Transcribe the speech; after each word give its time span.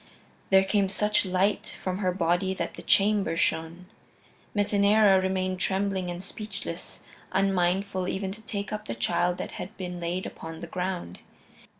There 0.49 0.63
came 0.63 0.89
such 0.89 1.27
light 1.27 1.75
from 1.79 1.99
her 1.99 2.11
body 2.11 2.55
that 2.55 2.73
the 2.73 2.81
chamber 2.81 3.37
shone. 3.37 3.85
Metaneira 4.55 5.21
remained 5.21 5.59
trembling 5.59 6.09
and 6.09 6.23
speechless, 6.23 7.03
unmindful 7.31 8.07
even 8.09 8.31
to 8.31 8.41
take 8.41 8.73
up 8.73 8.85
the 8.85 8.95
child 8.95 9.37
that 9.37 9.51
had 9.61 9.77
been 9.77 9.99
laid 9.99 10.25
upon 10.25 10.59
the 10.61 10.65
ground. 10.65 11.19